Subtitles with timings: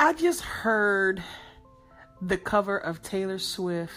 [0.00, 1.24] I just heard
[2.22, 3.92] the cover of Taylor Swift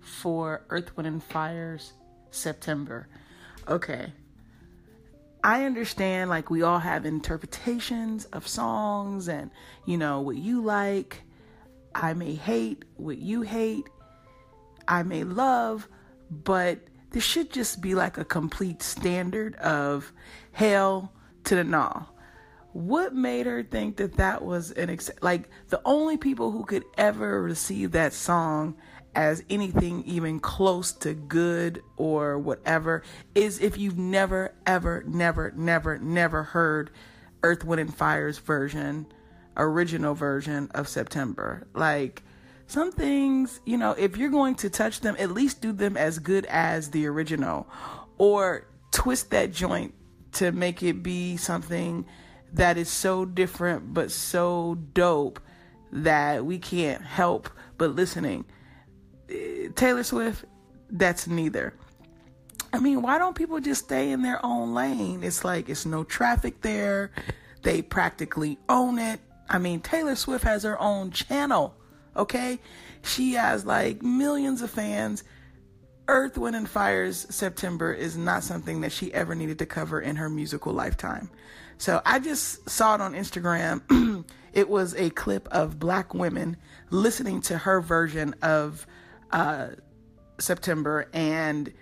[0.00, 1.92] for Earth, Wind, and Fire's
[2.32, 3.06] September.
[3.68, 4.12] Okay.
[5.44, 9.52] I understand, like, we all have interpretations of songs and,
[9.86, 11.22] you know, what you like.
[11.94, 13.86] I may hate what you hate.
[14.88, 15.86] I may love,
[16.30, 16.80] but
[17.10, 20.12] this should just be like a complete standard of
[20.50, 21.12] hell
[21.44, 22.08] to the no.
[22.78, 26.84] What made her think that that was an ex- like the only people who could
[26.96, 28.76] ever receive that song
[29.16, 33.02] as anything even close to good or whatever
[33.34, 36.92] is if you've never ever never never never heard
[37.42, 39.06] Earth Wind and Fire's version
[39.56, 41.66] original version of September.
[41.74, 42.22] Like
[42.68, 46.20] some things, you know, if you're going to touch them, at least do them as
[46.20, 47.66] good as the original
[48.18, 49.94] or twist that joint
[50.34, 52.06] to make it be something
[52.52, 55.40] that is so different but so dope
[55.92, 58.44] that we can't help but listening.
[59.74, 60.44] Taylor Swift,
[60.90, 61.74] that's neither.
[62.72, 65.22] I mean, why don't people just stay in their own lane?
[65.22, 67.12] It's like it's no traffic there.
[67.62, 69.20] They practically own it.
[69.48, 71.74] I mean, Taylor Swift has her own channel
[72.18, 72.58] Okay?
[73.02, 75.22] She has like millions of fans.
[76.08, 80.16] Earth, Wind, and Fire's September is not something that she ever needed to cover in
[80.16, 81.30] her musical lifetime.
[81.76, 84.24] So I just saw it on Instagram.
[84.52, 86.56] it was a clip of black women
[86.90, 88.86] listening to her version of
[89.30, 89.68] uh,
[90.38, 91.72] September and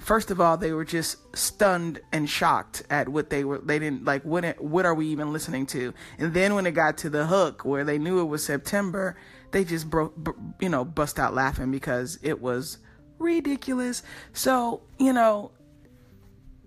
[0.00, 4.04] first of all they were just stunned and shocked at what they were they didn't
[4.04, 7.26] like what what are we even listening to and then when it got to the
[7.26, 9.16] hook where they knew it was september
[9.52, 10.14] they just broke
[10.60, 12.78] you know bust out laughing because it was
[13.18, 15.50] ridiculous so you know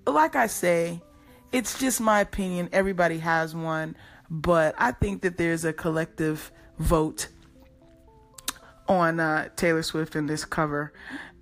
[0.07, 1.01] like i say
[1.51, 3.95] it's just my opinion everybody has one
[4.29, 7.27] but i think that there's a collective vote
[8.87, 10.91] on uh, taylor swift in this cover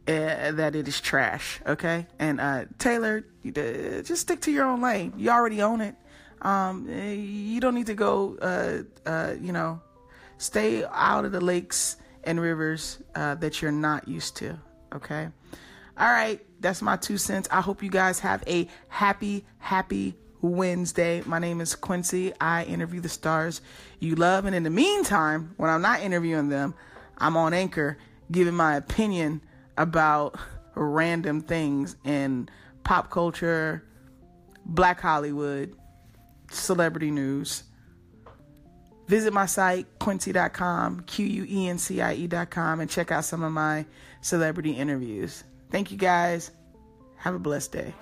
[0.07, 1.59] uh, that it is trash.
[1.65, 5.13] Okay, and uh, Taylor, just stick to your own lane.
[5.17, 5.95] You already own it.
[6.41, 8.37] Um, you don't need to go.
[8.41, 9.81] Uh, uh, you know,
[10.37, 14.57] stay out of the lakes and rivers uh, that you're not used to.
[14.93, 15.29] Okay.
[15.97, 17.47] All right, that's my two cents.
[17.51, 21.23] I hope you guys have a happy, happy Wednesday.
[21.25, 22.33] My name is Quencie.
[22.39, 23.61] I interview the stars
[23.99, 24.45] you love.
[24.45, 26.75] And in the meantime, when I'm not interviewing them,
[27.17, 27.97] I'm on Anchor
[28.31, 29.41] giving my opinion
[29.77, 30.39] about
[30.75, 32.49] random things in
[32.83, 33.83] pop culture,
[34.65, 35.75] black Hollywood,
[36.51, 37.63] celebrity news.
[39.07, 43.41] Visit my site, quencie.com, Q U E N C I E.com, and check out some
[43.41, 43.85] of my
[44.21, 45.43] celebrity interviews.
[45.71, 46.51] Thank you guys.
[47.15, 47.93] Have a blessed day.